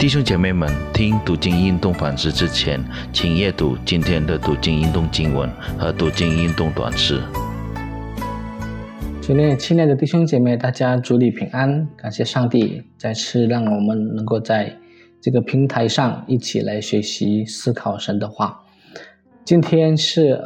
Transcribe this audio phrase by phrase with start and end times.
[0.00, 7.20] 弟兄姐妹们，听读经运动反思之前，请阅读今天的读经运动经文和读经运动短诗。
[9.20, 14.74] 今天，亲爱的弟兄姐妹，大家主里平安，感谢上帝再次让我们能够在
[15.20, 18.58] 这个平台上一起来学习思考神的话。
[19.44, 20.40] 今天是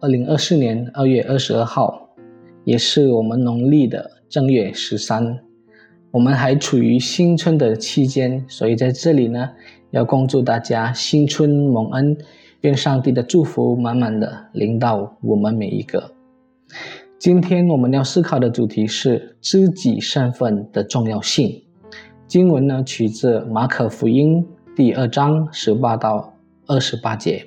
[0.00, 2.08] 二零二四年二月二十二号，
[2.64, 5.38] 也是我们农历的正月十三。
[6.12, 9.50] 我们还处于新春的期间，所以在这里呢，
[9.90, 12.16] 要恭祝大家新春蒙恩，
[12.62, 16.10] 愿上帝的祝福满满的临到我们每一个。
[17.16, 21.62] 今天我们要思考的主题是知己身份的重要性。
[22.26, 26.34] 经文呢取自马可福音第二章十八到
[26.66, 27.46] 二十八节。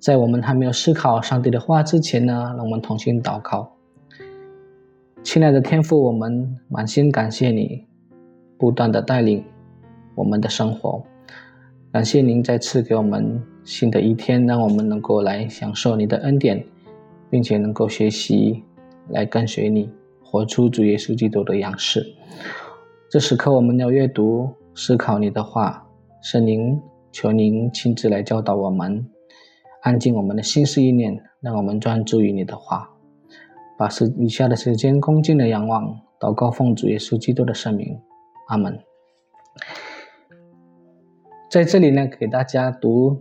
[0.00, 3.75] 在我们还没有思考上帝的话之前呢，让我们同心祷告。
[5.22, 7.84] 亲爱的天父，我们满心感谢你，
[8.58, 9.44] 不断的带领
[10.14, 11.02] 我们的生活。
[11.92, 16.64] 感谢您再次给我们新的一天，让我们能够来享受你的恩典，
[17.28, 18.62] 并且能够学习
[19.08, 19.90] 来跟随你，
[20.22, 22.06] 活出主耶稣基督的样式。
[23.10, 25.82] 这时刻，我们要阅读、思考你的话。
[26.22, 26.80] 圣灵，
[27.12, 29.06] 求您亲自来教导我们，
[29.82, 32.90] 安静我们的心思意念，让我们专注于你的话。
[33.78, 38.00] 把时以下的时间恭敬的仰望，祷告奉主耶稣基督的圣名，
[38.48, 38.78] 阿门。
[41.50, 43.20] 在这里呢，给大家读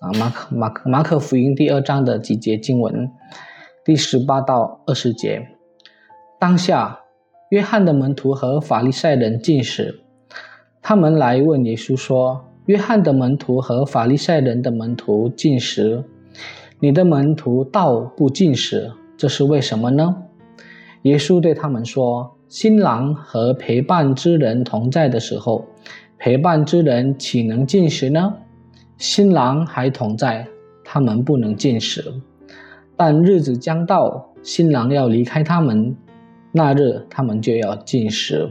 [0.00, 3.10] 啊马可马可马可福音第二章的几节经文，
[3.84, 5.48] 第十八到二十节。
[6.38, 7.00] 当下，
[7.50, 10.00] 约翰的门徒和法利赛人进食，
[10.82, 16.04] 他们来问耶稣说：“约翰的门徒和法利赛人的门徒进食，
[16.80, 20.16] 你的门徒倒不进食。”这是为什么呢？
[21.02, 25.64] 耶稣对他们说：“新郎和陪伴之人同在的时候，
[26.18, 28.34] 陪伴之人岂能进食呢？
[28.98, 30.46] 新郎还同在，
[30.84, 32.12] 他们不能进食。
[32.96, 35.96] 但日子将到，新郎要离开他们，
[36.52, 38.48] 那日他们就要进食。”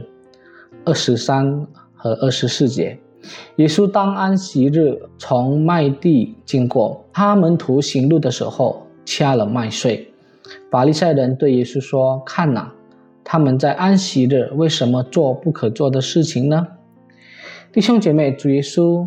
[0.84, 2.98] 二十三和二十四节，
[3.56, 10.08] 耶稣当安息日从麦地经过，他们徒行路的时候掐了麦穗。
[10.70, 12.72] 法利赛人对耶稣说：“看呐，
[13.24, 16.66] 他们在安息日为什么做不可做的事情呢？”
[17.72, 19.06] 弟兄姐妹，主耶稣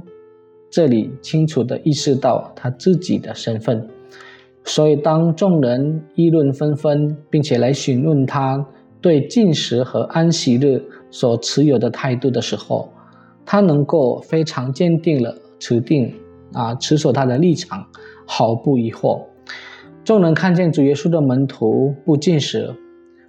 [0.70, 3.88] 这里清楚地意识到他自己的身份，
[4.64, 8.64] 所以当众人议论纷纷，并且来询问他
[9.02, 12.90] 对进食和安息日所持有的态度的时候，
[13.46, 16.14] 他能够非常坚定了持定
[16.54, 17.88] 啊持守他的立场，
[18.28, 19.24] 毫不疑惑。
[20.04, 22.74] 众人看见主耶稣的门徒不进食，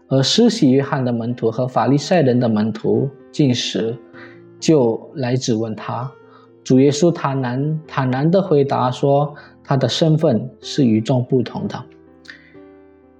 [0.09, 3.95] 而施洗约翰的门徒和法利赛人的门徒进食，
[4.59, 6.11] 就来质问他。
[6.65, 11.85] 主耶稣坦然坦然地回答说：“他的身份是与众不同的。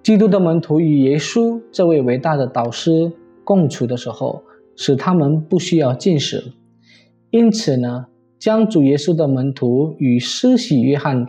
[0.03, 3.13] 基督的门徒与耶稣这位伟大的导师
[3.45, 4.43] 共处的时候，
[4.75, 6.53] 使他们不需要进食。
[7.31, 8.07] 因此呢，
[8.39, 11.29] 将主耶稣的门徒与施洗约翰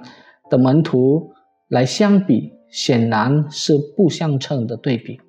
[0.50, 1.32] 的门徒。”
[1.72, 5.22] 来相比，显然是不相称的对比。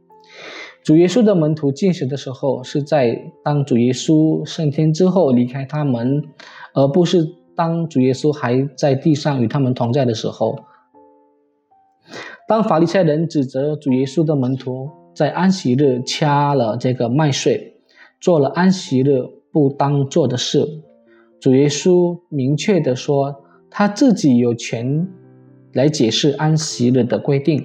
[0.83, 6.21] 主耶稣的门徒进食的时候，是在当主耶稣升天之后离开他们，
[6.75, 10.59] 而不是当主耶稣还在地上与他们同在的时候。
[12.49, 17.77] 当法利赛人指责主耶稣的门徒在安息日掐了这个麦穗，
[18.21, 20.67] 做了安息日不当做的事，
[21.39, 25.07] 主耶稣明确的说，他自己有权。
[25.73, 27.65] 来解释安息日的规定，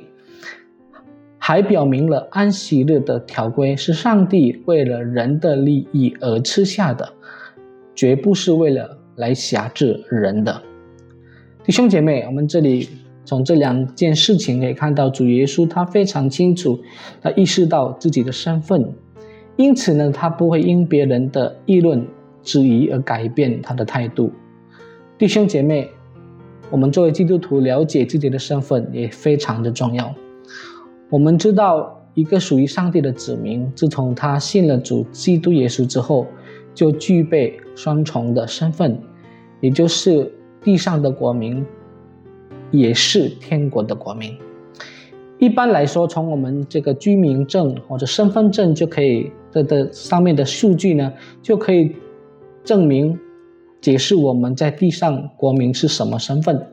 [1.38, 7.14] 还表明了安息日的条规是上帝为了人的利益而吃下的，
[7.94, 10.62] 绝不是为了来辖制人的。
[11.66, 12.88] 弟兄姐妹，我们这里
[13.26, 16.80] 从这两件事情可以看到，主耶稣他非常清楚，
[17.22, 18.94] 他意识到自己的身份，
[19.58, 22.08] 因此呢，他不会因别人的议论、
[22.42, 24.32] 质疑而改变他的态度。
[25.18, 25.90] 弟兄姐妹。
[26.70, 30.14] 我们作为基督徒，了解自己的身份也非常的重要。
[31.10, 36.28] 我们知道，一个属于上帝的子民，自从他信了主基督耶稣之后，
[36.74, 39.00] 就具备双重的身份，
[39.62, 40.30] 也就是
[40.62, 41.66] 地上的国民，
[42.70, 44.36] 也是天国的国民。
[45.40, 51.96] 一般来说，从我们这个居民证或者身份证就可以的的上面的数据呢，就可以
[52.66, 53.18] 证明。
[53.82, 56.68] 解释我们在地上国民是什么身份，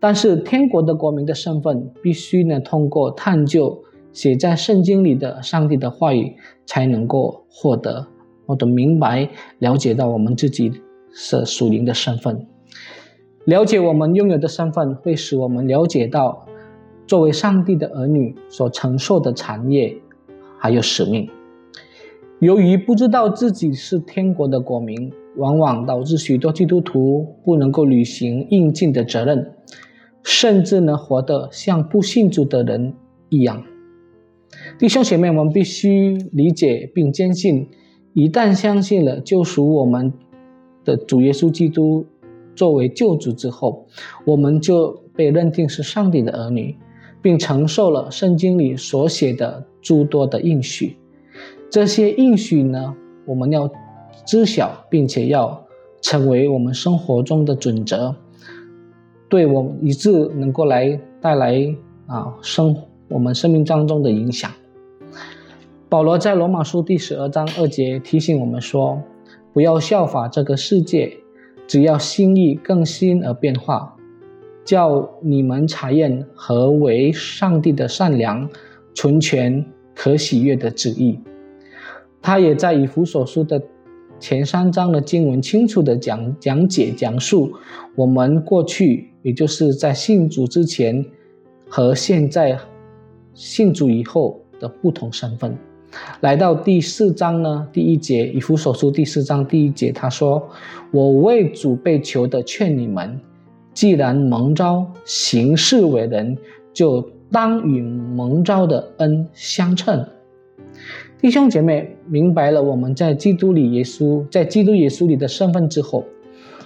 [0.00, 3.82] 但是天国的国民的身份必须呢通过探究
[4.12, 6.34] 写在圣经里的上帝的话语
[6.66, 8.06] 才能够获得
[8.46, 9.28] 或者明白
[9.58, 10.72] 了解到我们自己
[11.12, 12.46] 是属灵的身份。
[13.44, 16.46] 了解我们拥有的身份，会使我们了解到
[17.06, 19.96] 作为上帝的儿女所承受的产业
[20.58, 21.30] 还有使命。
[22.40, 29.52] 由于不知道自己是天国的国民，往往导致许多基督徒不能够履行应尽的责任，
[30.22, 32.92] 甚至呢活得像不信主的人
[33.30, 33.62] 一样。
[34.78, 37.68] 弟兄姐妹，我们必须理解并坚信，
[38.14, 40.12] 一旦相信了救赎我们
[40.84, 42.04] 的主耶稣基督
[42.56, 43.86] 作为救主之后，
[44.24, 46.74] 我们就被认定是上帝的儿女，
[47.22, 50.96] 并承受了圣经里所写的诸多的应许。
[51.70, 52.94] 这些应许呢，
[53.26, 53.70] 我们要
[54.26, 55.64] 知晓，并且要
[56.00, 58.14] 成为我们生活中的准则，
[59.28, 61.74] 对我们以致能够来带来
[62.06, 62.76] 啊生
[63.08, 64.50] 我们生命当中的影响。
[65.88, 69.02] 保罗在罗马书第十二章二节提醒我们说
[69.54, 71.16] ：“不要效法这个世界，
[71.66, 73.96] 只要心意更新而变化，
[74.64, 78.46] 叫你们查验何为上帝的善良、
[78.94, 81.18] 纯全、可喜悦的旨意。”
[82.20, 83.62] 他也在以弗所书的
[84.20, 87.52] 前三章的经文清楚的讲讲解讲述
[87.94, 91.04] 我们过去，也就是在信主之前
[91.68, 92.58] 和现在
[93.34, 95.56] 信主以后的不同身份。
[96.20, 100.46] 来到第四章呢，第一节以弗所书第四章第一节，他说
[100.92, 103.18] ：“我为主被求的劝你们，
[103.72, 106.36] 既然蒙召行事为人，
[106.74, 107.00] 就
[107.30, 110.04] 当与蒙召的恩相称。”
[111.20, 116.04] 弟兄姐妹明白了我们在基督里耶稣在基督耶稣里的身份之后，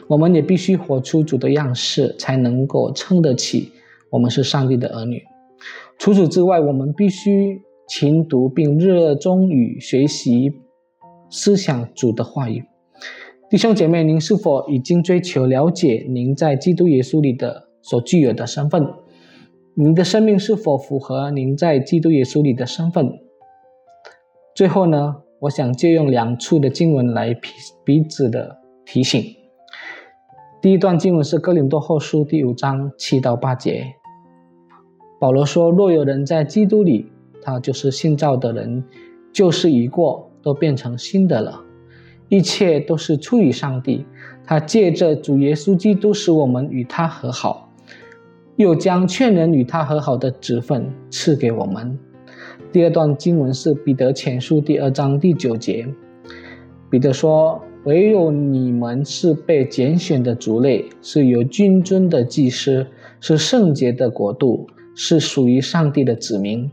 [0.07, 3.73] 我们也必须活出主的样式，才能够撑得起
[4.11, 5.23] 我们是上帝的儿女。
[5.99, 10.53] 除此之外，我们必须勤读并热衷于学习
[11.31, 12.63] 思想主的话语。
[13.49, 18.87] 弟兄姐妹，您是否已经追求了解您在基督耶稣里的所具有的身份？
[19.73, 23.22] 您的生命是否符合您在基督耶稣里的身份？
[24.55, 27.49] 最后呢，我想借用两处的经文来彼
[27.85, 29.25] 彼此的提醒。
[30.61, 33.95] 第一段经文是哥林多后书第五章七到八节，
[35.19, 37.11] 保罗说：“若有人在基督里，
[37.41, 38.85] 他就是新造的人，
[39.33, 41.59] 旧事已过，都变成新的了。
[42.29, 44.05] 一切都是出于上帝，
[44.45, 47.71] 他借着主耶稣基督使我们与他和好，
[48.57, 51.99] 又将劝人与他和好的职分赐给我们。”
[52.73, 55.87] 第二段经文是彼得前书第二章第九节，
[56.89, 62.87] 彼得说：“唯有你们是被拣选的族类，是有君尊的祭司，
[63.21, 66.71] 是圣洁的国度，是属于上帝的子民。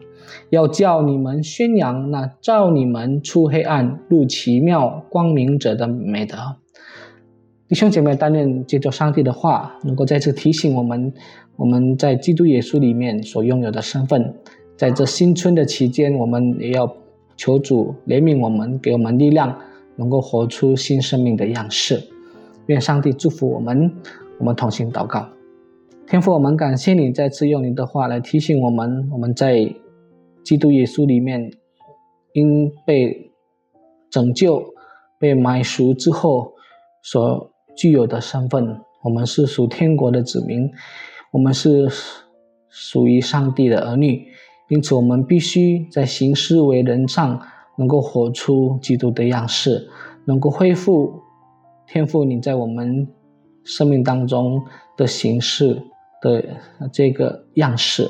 [0.51, 6.37] 要叫你们宣扬那照你们出黑暗入奇妙光明者的美德。”
[7.67, 11.11] 弟兄姐妹，但愿借着上帝的话，能够再次提醒我们，
[11.57, 14.33] 我们在基督耶稣里面所拥有的身份。
[14.79, 16.95] 在这新春的期间，我们也要
[17.35, 19.59] 求主怜悯我们，给我们力量，
[19.97, 22.01] 能够活出新生命的样式。
[22.67, 23.91] 愿上帝祝福我们，
[24.37, 25.27] 我们同心祷告。
[26.07, 29.69] 天父，我们感谢你再次用你的话来提醒我们，我们在
[30.45, 31.51] 基督耶稣里面
[32.31, 33.33] 因被
[34.09, 34.63] 拯救、
[35.19, 36.53] 被买赎之后
[37.03, 38.79] 所具有的身份。
[39.03, 40.71] 我们是属天国的子民，
[41.33, 41.89] 我们是
[42.69, 44.25] 属于上帝的儿女。
[44.69, 47.41] 因此，我们必须在行事为人上
[47.75, 49.89] 能够活出基督的样式，
[50.25, 51.21] 能够恢复
[51.87, 53.07] 天赋你在我们
[53.63, 54.63] 生命当中
[54.95, 55.81] 的形式
[56.21, 56.45] 的
[56.91, 58.07] 这个样式。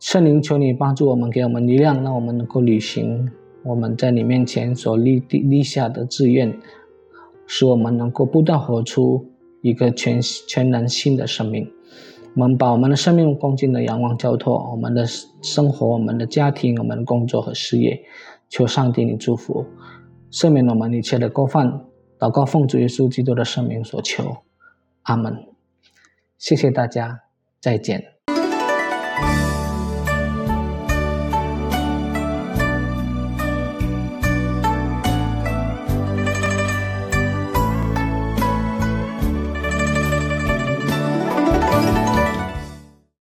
[0.00, 3.30] 圣灵，求你帮助我们，给我们力量，让我们能够履行
[3.62, 6.52] 我们在你面前所立立下的志愿，
[7.46, 9.24] 使我们能够不断活出
[9.60, 11.70] 一个全全然新的生命。
[12.34, 15.04] 我们把我们的生命恭敬的仰望交托，我们的
[15.42, 18.02] 生活、我们的家庭、我们的工作和事业，
[18.48, 19.66] 求上帝你祝福，
[20.30, 21.84] 赦免我们一切的过犯，
[22.18, 24.38] 祷告奉主耶稣基督的圣名所求，
[25.02, 25.46] 阿门。
[26.38, 27.20] 谢谢大家，
[27.60, 28.02] 再见。